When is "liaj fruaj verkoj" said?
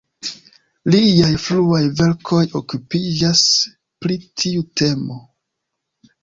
0.93-2.39